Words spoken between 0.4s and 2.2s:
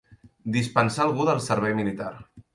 Dispensar algú del servei militar.